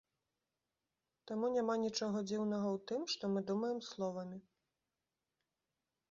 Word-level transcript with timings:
Таму 1.31 1.49
няма 1.55 1.75
нічога 1.85 2.23
дзіўнага 2.31 2.67
ў 2.77 2.81
тым, 2.91 3.01
што 3.15 3.23
мы 3.33 3.43
думаем 3.51 3.77
словамі. 3.89 4.41